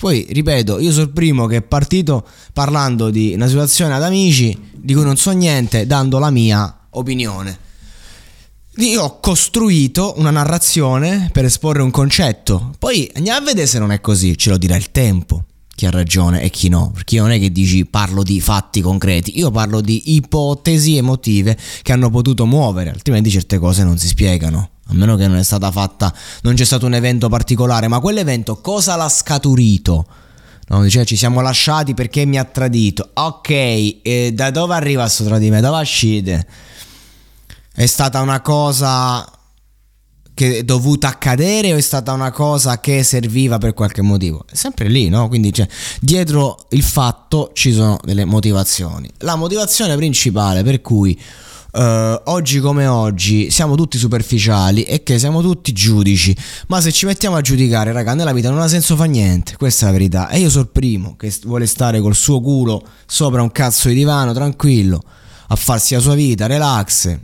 Poi, 0.00 0.26
ripeto, 0.28 0.78
io 0.78 0.90
sono 0.90 1.04
il 1.04 1.10
primo 1.10 1.46
che 1.46 1.56
è 1.56 1.62
partito 1.62 2.26
parlando 2.54 3.10
di 3.10 3.34
una 3.34 3.46
situazione 3.46 3.94
ad 3.94 4.02
amici 4.02 4.70
di 4.74 4.94
cui 4.94 5.04
non 5.04 5.16
so 5.16 5.30
niente, 5.32 5.86
dando 5.86 6.18
la 6.18 6.30
mia 6.30 6.86
opinione. 6.90 7.58
Io 8.76 9.02
ho 9.02 9.20
costruito 9.20 10.14
una 10.16 10.30
narrazione 10.30 11.28
per 11.30 11.44
esporre 11.44 11.82
un 11.82 11.90
concetto. 11.90 12.74
Poi 12.78 13.08
andiamo 13.16 13.38
a 13.38 13.42
vedere 13.42 13.66
se 13.66 13.78
non 13.78 13.92
è 13.92 14.00
così, 14.00 14.36
ce 14.38 14.48
lo 14.48 14.56
dirà 14.56 14.76
il 14.76 14.90
tempo 14.90 15.44
chi 15.82 15.86
ha 15.86 15.90
ragione 15.90 16.42
e 16.42 16.50
chi 16.50 16.68
no, 16.68 16.92
perché 16.92 17.16
io 17.16 17.22
non 17.22 17.32
è 17.32 17.40
che 17.40 17.50
dici 17.50 17.84
parlo 17.84 18.22
di 18.22 18.40
fatti 18.40 18.80
concreti, 18.80 19.36
io 19.38 19.50
parlo 19.50 19.80
di 19.80 20.14
ipotesi 20.14 20.96
emotive 20.96 21.58
che 21.82 21.90
hanno 21.90 22.08
potuto 22.08 22.46
muovere, 22.46 22.90
altrimenti 22.90 23.30
certe 23.30 23.58
cose 23.58 23.82
non 23.82 23.98
si 23.98 24.06
spiegano. 24.06 24.70
A 24.86 24.94
meno 24.94 25.16
che 25.16 25.26
non 25.26 25.38
è 25.38 25.42
stata 25.42 25.70
fatta, 25.70 26.14
non 26.42 26.54
c'è 26.54 26.64
stato 26.64 26.86
un 26.86 26.94
evento 26.94 27.28
particolare, 27.28 27.88
ma 27.88 27.98
quell'evento 27.98 28.60
cosa 28.60 28.94
l'ha 28.94 29.08
scaturito? 29.08 30.06
No, 30.68 30.82
dice 30.82 31.04
ci 31.04 31.16
siamo 31.16 31.40
lasciati 31.40 31.94
perché 31.94 32.26
mi 32.26 32.38
ha 32.38 32.44
tradito. 32.44 33.10
Ok, 33.14 33.50
e 33.50 34.32
da 34.34 34.50
dove 34.50 34.74
arriva 34.74 35.02
questo 35.02 35.24
tradimento? 35.24 35.66
Dove 35.66 35.80
uscite? 35.80 36.46
È 37.74 37.86
stata 37.86 38.20
una 38.20 38.40
cosa 38.40 39.28
che 40.34 40.58
è 40.58 40.62
dovuta 40.62 41.08
accadere 41.08 41.72
o 41.72 41.76
è 41.76 41.80
stata 41.80 42.12
una 42.12 42.30
cosa 42.30 42.80
che 42.80 43.02
serviva 43.02 43.58
per 43.58 43.74
qualche 43.74 44.02
motivo? 44.02 44.44
È 44.50 44.54
sempre 44.54 44.88
lì, 44.88 45.08
no? 45.08 45.28
Quindi 45.28 45.52
cioè, 45.52 45.68
dietro 46.00 46.66
il 46.70 46.82
fatto 46.82 47.50
ci 47.52 47.72
sono 47.72 47.98
delle 48.02 48.24
motivazioni. 48.24 49.10
La 49.18 49.36
motivazione 49.36 49.96
principale 49.96 50.62
per 50.62 50.80
cui 50.80 51.18
Uh, 51.72 52.20
oggi 52.24 52.60
come 52.60 52.86
oggi 52.86 53.50
siamo 53.50 53.76
tutti 53.76 53.96
superficiali 53.96 54.82
e 54.82 55.02
che 55.02 55.18
siamo 55.18 55.40
tutti 55.40 55.72
giudici. 55.72 56.36
Ma 56.66 56.82
se 56.82 56.92
ci 56.92 57.06
mettiamo 57.06 57.36
a 57.36 57.40
giudicare, 57.40 57.92
raga, 57.92 58.12
nella 58.12 58.34
vita 58.34 58.50
non 58.50 58.60
ha 58.60 58.68
senso 58.68 58.94
fa 58.94 59.04
niente. 59.04 59.56
Questa 59.56 59.86
è 59.86 59.86
la 59.86 59.92
verità. 59.92 60.28
E 60.28 60.38
io 60.40 60.50
sono 60.50 60.64
il 60.64 60.68
primo 60.68 61.16
che 61.16 61.32
vuole 61.44 61.64
stare 61.64 62.02
col 62.02 62.14
suo 62.14 62.42
culo 62.42 62.86
sopra 63.06 63.40
un 63.40 63.50
cazzo 63.50 63.88
di 63.88 63.94
divano, 63.94 64.34
tranquillo, 64.34 65.02
a 65.48 65.56
farsi 65.56 65.94
la 65.94 66.00
sua 66.00 66.14
vita, 66.14 66.44
relax 66.44 67.18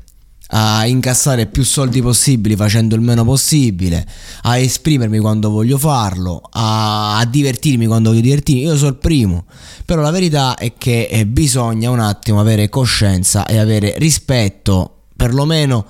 a 0.49 0.87
incassare 0.87 1.47
più 1.47 1.65
soldi 1.65 2.01
possibili 2.01 2.57
facendo 2.57 2.95
il 2.95 3.01
meno 3.01 3.25
possibile, 3.25 4.07
a 4.43 4.57
esprimermi 4.57 5.19
quando 5.19 5.51
voglio 5.51 5.79
farlo, 5.79 6.41
a, 6.51 7.19
a 7.19 7.25
divertirmi 7.25 7.87
quando 7.87 8.11
voglio 8.11 8.23
divertirmi. 8.23 8.63
Io 8.63 8.77
sono 8.77 8.91
il 8.91 8.97
primo, 8.97 9.45
però 9.85 10.01
la 10.01 10.11
verità 10.11 10.55
è 10.55 10.75
che 10.79 11.09
eh, 11.11 11.27
bisogna 11.27 11.91
un 11.91 12.01
attimo 12.01 12.41
avere 12.41 12.69
coscienza 12.69 13.45
e 13.47 13.59
avere 13.59 13.95
rispetto, 13.99 15.03
perlomeno 15.17 15.85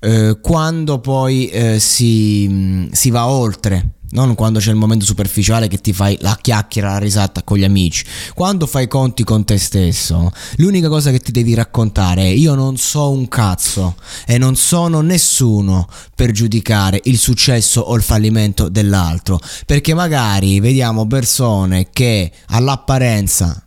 eh, 0.00 0.38
quando 0.40 1.00
poi 1.00 1.48
eh, 1.48 1.78
si, 1.80 2.88
si 2.92 3.10
va 3.10 3.26
oltre 3.26 3.90
non 4.14 4.34
quando 4.34 4.58
c'è 4.58 4.70
il 4.70 4.76
momento 4.76 5.04
superficiale 5.04 5.68
che 5.68 5.80
ti 5.80 5.92
fai 5.92 6.16
la 6.20 6.38
chiacchiera, 6.40 6.92
la 6.92 6.98
risata 6.98 7.42
con 7.42 7.58
gli 7.58 7.64
amici, 7.64 8.04
quando 8.34 8.66
fai 8.66 8.88
conti 8.88 9.24
con 9.24 9.44
te 9.44 9.58
stesso, 9.58 10.32
l'unica 10.56 10.88
cosa 10.88 11.10
che 11.10 11.18
ti 11.18 11.32
devi 11.32 11.54
raccontare 11.54 12.22
è 12.22 12.26
io 12.26 12.54
non 12.54 12.76
so 12.76 13.10
un 13.10 13.28
cazzo 13.28 13.96
e 14.26 14.38
non 14.38 14.56
sono 14.56 15.00
nessuno 15.00 15.88
per 16.14 16.30
giudicare 16.30 17.00
il 17.04 17.18
successo 17.18 17.80
o 17.80 17.94
il 17.96 18.02
fallimento 18.02 18.68
dell'altro, 18.68 19.40
perché 19.66 19.94
magari 19.94 20.60
vediamo 20.60 21.06
persone 21.06 21.88
che 21.92 22.30
all'apparenza 22.46 23.63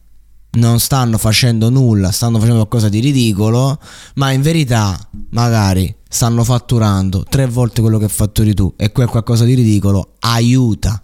non 0.58 0.80
stanno 0.80 1.18
facendo 1.18 1.70
nulla, 1.70 2.12
stanno 2.12 2.38
facendo 2.38 2.58
qualcosa 2.58 2.90
di 2.90 3.00
ridicolo, 3.00 3.80
ma 4.16 4.32
in 4.32 4.42
verità 4.42 5.00
magari 5.30 5.94
stanno 6.08 6.44
fatturando 6.44 7.26
tre 7.28 7.48
volte 7.48 7.82
quello 7.82 7.98
che 7.98 8.08
fatturi 8.08 8.54
tu 8.54 8.74
e 8.76 8.92
quel 8.92 9.08
qualcosa 9.08 9.46
di 9.46 9.54
ridicolo 9.54 10.16
aiuta. 10.20 11.02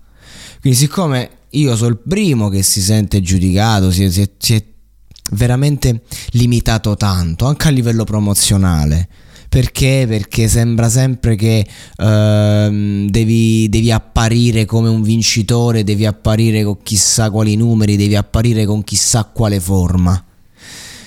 Quindi 0.61 0.77
siccome 0.77 1.29
io 1.51 1.75
sono 1.75 1.89
il 1.89 1.97
primo 1.97 2.49
che 2.49 2.63
si 2.63 2.81
sente 2.81 3.21
giudicato, 3.21 3.91
si, 3.91 4.11
si, 4.11 4.29
si 4.37 4.55
è 4.55 4.65
veramente 5.31 6.03
limitato 6.31 6.95
tanto, 6.95 7.45
anche 7.45 7.67
a 7.67 7.71
livello 7.71 8.03
promozionale. 8.03 9.09
Perché? 9.53 10.05
Perché 10.07 10.47
sembra 10.47 10.89
sempre 10.89 11.35
che 11.35 11.63
uh, 11.63 13.05
devi, 13.07 13.69
devi, 13.69 13.91
apparire 13.91 14.65
come 14.65 14.89
un 14.89 15.03
vincitore, 15.03 15.83
devi 15.83 16.07
apparire 16.07 16.63
con 16.63 16.81
chissà 16.81 17.29
quali 17.29 17.55
numeri, 17.55 17.95
devi 17.95 18.15
apparire 18.15 18.65
con 18.65 18.83
chissà 18.83 19.29
quale 19.31 19.59
forma 19.59 20.32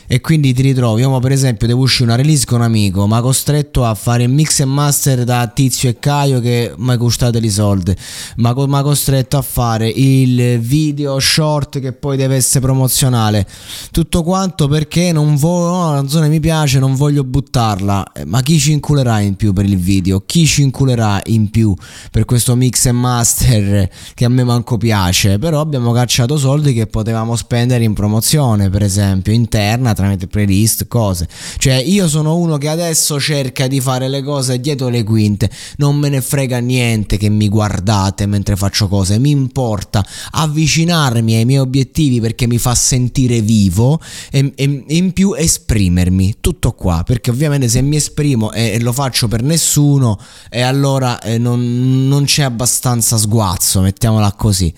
e 0.07 0.21
quindi 0.21 0.53
ti 0.53 0.63
ritrovi, 0.63 1.01
io 1.01 1.19
per 1.19 1.33
esempio 1.33 1.67
devo 1.67 1.83
uscire 1.83 2.05
una 2.05 2.17
release 2.17 2.45
con 2.47 2.59
un 2.59 2.65
amico, 2.65 3.07
ma 3.07 3.21
costretto 3.21 3.85
a 3.85 3.95
fare 3.95 4.27
mix 4.27 4.61
e 4.61 4.65
master 4.65 5.25
da 5.25 5.47
Tizio 5.49 5.89
e 5.89 5.99
Caio 5.99 6.41
che 6.41 6.73
mi 6.77 6.93
ha 6.93 6.97
costato 6.97 7.41
dei 7.41 7.51
soldi, 7.51 7.95
ma, 8.37 8.55
ma 8.67 8.83
costretto 8.83 9.37
a 9.37 9.43
fare 9.43 9.89
il 9.89 10.61
video 10.61 11.19
short 11.19 11.81
che 11.81 11.93
poi 11.93 12.17
deve 12.17 12.37
essere 12.37 12.61
promozionale, 12.61 13.47
tutto 13.91 14.23
quanto 14.23 14.69
perché 14.69 15.11
non 15.13 15.37
voglio, 15.37 15.71
no, 15.71 15.91
la 15.91 15.97
canzone 15.97 16.29
mi 16.29 16.41
piace, 16.41 16.79
non 16.79 16.95
voglio 16.95 17.25
buttarla, 17.25 18.13
eh, 18.13 18.25
ma 18.25 18.43
chi 18.43 18.59
ci 18.59 18.73
inculerà 18.73 19.21
in 19.21 19.35
più 19.35 19.53
per 19.53 19.65
il 19.65 19.79
video? 19.79 20.23
Chi 20.25 20.47
ci 20.47 20.63
inculerà 20.63 21.21
in 21.27 21.51
più 21.51 21.75
per 22.11 22.25
questo 22.25 22.55
mix 22.55 22.87
e 22.87 22.93
master 22.93 23.89
che 24.15 24.25
a 24.25 24.29
me 24.29 24.45
manco 24.45 24.77
piace? 24.77 25.39
Però 25.39 25.61
abbiamo 25.61 25.93
cacciato 25.93 26.39
soldi 26.39 26.73
che 26.73 26.87
potevamo 26.87 27.35
spendere 27.35 27.83
in 27.83 27.93
promozione, 27.93 28.71
per 28.71 28.83
esempio, 28.83 29.33
interna 29.33 29.95
tramite 29.97 30.29
playlist, 30.29 30.87
cose. 30.87 31.27
Cioè 31.59 31.75
io 31.75 32.07
sono 32.07 32.37
uno 32.37 32.59
che 32.59 32.69
adesso 32.69 33.19
cerca 33.19 33.67
di 33.67 33.81
fare 33.81 34.09
le 34.09 34.23
cose 34.23 34.61
dietro 34.61 34.89
le 34.89 35.03
quinte, 35.03 35.51
non 35.79 35.97
me 35.97 36.09
ne 36.09 36.21
frega 36.21 36.59
niente 36.59 37.17
che 37.17 37.29
mi 37.29 37.49
guardate 37.49 38.27
mentre 38.27 38.55
faccio 38.55 38.87
cose, 38.87 39.19
mi 39.19 39.31
importa 39.31 40.07
avvicinarmi 40.31 41.35
ai 41.35 41.45
miei 41.45 41.61
obiettivi 41.61 42.21
perché 42.21 42.47
mi 42.47 42.59
fa 42.59 42.75
sentire 42.75 43.41
vivo 43.41 44.01
e, 44.31 44.53
e 44.55 44.85
in 44.87 45.13
più 45.13 45.35
esprimermi, 45.35 46.37
tutto 46.41 46.73
qua, 46.73 47.03
perché 47.05 47.31
ovviamente 47.31 47.69
se 47.69 47.81
mi 47.81 47.97
esprimo 47.97 48.53
e, 48.53 48.73
e 48.73 48.81
lo 48.81 48.93
faccio 48.93 49.27
per 49.27 49.43
nessuno 49.43 50.19
e 50.51 50.61
allora 50.61 51.21
eh, 51.21 51.39
non, 51.39 52.07
non 52.07 52.25
c'è 52.25 52.43
abbastanza 52.43 53.17
sguazzo, 53.17 53.81
mettiamola 53.81 54.33
così 54.33 54.73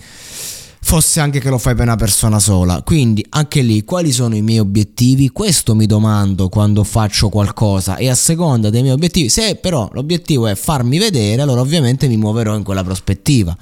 fosse 0.89 1.19
anche 1.19 1.39
che 1.39 1.51
lo 1.51 1.59
fai 1.59 1.75
per 1.75 1.83
una 1.83 1.95
persona 1.95 2.39
sola. 2.39 2.81
Quindi 2.81 3.23
anche 3.29 3.61
lì 3.61 3.83
quali 3.83 4.11
sono 4.11 4.35
i 4.35 4.41
miei 4.41 4.57
obiettivi? 4.57 5.29
Questo 5.29 5.75
mi 5.75 5.85
domando 5.85 6.49
quando 6.49 6.83
faccio 6.83 7.29
qualcosa 7.29 7.97
e 7.97 8.09
a 8.09 8.15
seconda 8.15 8.71
dei 8.71 8.81
miei 8.81 8.95
obiettivi, 8.95 9.29
se 9.29 9.53
però 9.53 9.87
l'obiettivo 9.93 10.47
è 10.47 10.55
farmi 10.55 10.97
vedere, 10.97 11.43
allora 11.43 11.61
ovviamente 11.61 12.07
mi 12.07 12.17
muoverò 12.17 12.55
in 12.55 12.63
quella 12.63 12.83
prospettiva. 12.83 13.55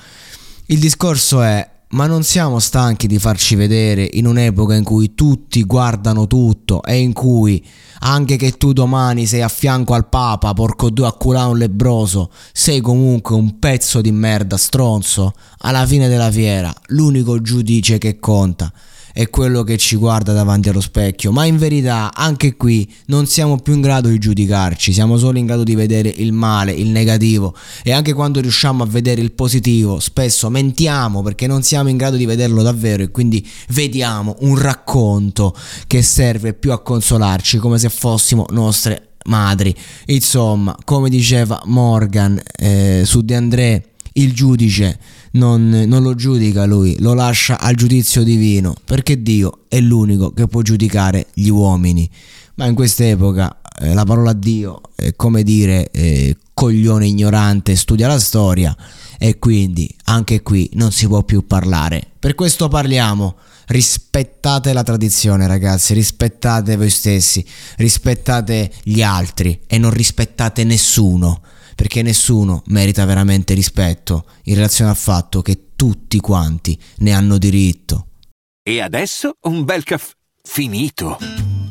Il 0.67 0.79
discorso 0.79 1.41
è 1.41 1.69
ma 1.89 2.05
non 2.05 2.23
siamo 2.23 2.59
stanchi 2.59 3.07
di 3.07 3.17
farci 3.17 3.55
vedere 3.55 4.09
in 4.13 4.25
un'epoca 4.25 4.75
in 4.75 4.83
cui 4.83 5.15
tutti 5.15 5.63
guardano 5.63 6.27
tutto 6.27 6.83
e 6.83 6.97
in 6.97 7.13
cui 7.13 7.65
anche 7.99 8.35
che 8.35 8.51
tu 8.51 8.73
domani 8.73 9.25
sei 9.25 9.41
a 9.41 9.47
fianco 9.47 9.93
al 9.93 10.07
Papa, 10.07 10.53
porco 10.53 10.89
due 10.89 11.07
a 11.07 11.47
un 11.47 11.57
lebroso, 11.57 12.29
sei 12.51 12.81
comunque 12.81 13.35
un 13.35 13.57
pezzo 13.59 14.01
di 14.01 14.11
merda 14.11 14.57
stronzo. 14.57 15.33
Alla 15.59 15.85
fine 15.85 16.07
della 16.07 16.29
fiera, 16.29 16.73
l'unico 16.87 17.41
giudice 17.41 17.97
che 17.97 18.19
conta 18.19 18.71
è 19.17 19.31
quello 19.31 19.63
che 19.63 19.79
ci 19.79 19.95
guarda 19.95 20.31
davanti 20.31 20.69
allo 20.69 20.79
specchio, 20.79 21.31
ma 21.31 21.43
in 21.45 21.57
verità 21.57 22.13
anche 22.13 22.55
qui 22.55 22.87
non 23.07 23.25
siamo 23.25 23.57
più 23.57 23.73
in 23.73 23.81
grado 23.81 24.09
di 24.09 24.19
giudicarci, 24.19 24.93
siamo 24.93 25.17
solo 25.17 25.39
in 25.39 25.47
grado 25.47 25.63
di 25.63 25.73
vedere 25.73 26.07
il 26.07 26.31
male, 26.31 26.71
il 26.71 26.89
negativo 26.89 27.55
e 27.81 27.93
anche 27.93 28.13
quando 28.13 28.39
riusciamo 28.41 28.83
a 28.83 28.85
vedere 28.85 29.21
il 29.21 29.31
positivo 29.31 29.99
spesso 29.99 30.51
mentiamo 30.51 31.23
perché 31.23 31.47
non 31.47 31.63
siamo 31.63 31.89
in 31.89 31.97
grado 31.97 32.15
di 32.15 32.27
vederlo 32.27 32.61
davvero 32.61 33.01
e 33.01 33.09
quindi 33.09 33.43
vediamo 33.69 34.35
un 34.41 34.55
racconto 34.55 35.55
che 35.87 36.03
serve 36.03 36.53
più 36.53 36.71
a 36.71 36.83
consolarci 36.83 37.57
come 37.57 37.79
se 37.79 37.89
fossimo 37.89 38.45
nostre 38.51 39.13
madri. 39.25 39.75
Insomma, 40.05 40.77
come 40.83 41.09
diceva 41.09 41.59
Morgan 41.65 42.39
eh, 42.55 43.01
su 43.03 43.21
De 43.21 43.35
André, 43.35 43.83
il 44.17 44.33
giudice 44.33 44.99
non, 45.31 45.69
non, 45.69 46.03
lo 46.03 46.15
giudica 46.15 46.65
lui, 46.65 46.95
lo 46.99 47.13
lascia 47.13 47.59
al 47.59 47.75
giudizio 47.75 48.23
divino, 48.23 48.75
perché 48.85 49.21
Dio 49.21 49.59
è 49.67 49.79
l'unico 49.79 50.31
che 50.31 50.47
può 50.47 50.61
giudicare 50.61 51.27
gli 51.33 51.49
uomini. 51.49 52.09
Ma 52.55 52.65
in 52.65 52.75
quest'epoca 52.75 53.59
eh, 53.79 53.93
la 53.93 54.03
parola 54.03 54.33
Dio 54.33 54.81
è 54.95 55.15
come 55.15 55.43
dire 55.43 55.91
eh, 55.91 56.35
coglione 56.53 57.05
ignorante, 57.05 57.75
studia 57.75 58.07
la 58.07 58.19
storia 58.19 58.75
e 59.19 59.37
quindi 59.37 59.93
anche 60.05 60.41
qui 60.41 60.69
non 60.73 60.91
si 60.91 61.07
può 61.07 61.23
più 61.23 61.45
parlare. 61.45 62.01
Per 62.19 62.35
questo 62.35 62.67
parliamo. 62.67 63.35
Rispettate 63.69 64.71
la 64.71 64.81
tradizione, 64.81 65.45
ragazzi, 65.45 65.93
rispettate 65.93 66.77
voi 66.77 66.89
stessi, 66.89 67.45
rispettate 67.75 68.71
gli 68.83 69.01
altri 69.01 69.59
e 69.67 69.77
non 69.77 69.91
rispettate 69.91 70.63
nessuno 70.63 71.41
perché 71.77 72.01
nessuno 72.01 72.63
merita 72.69 73.05
veramente 73.05 73.53
rispetto 73.53 74.25
in 74.45 74.55
relazione 74.55 74.89
al 74.89 74.97
fatto 74.97 75.43
che 75.43 75.75
tutti 75.75 76.19
quanti 76.19 76.75
ne 76.97 77.11
hanno 77.11 77.37
diritto. 77.37 78.07
E 78.63 78.81
adesso 78.81 79.35
un 79.41 79.63
bel 79.63 79.83
caffè 79.83 80.13
finito. 80.41 81.36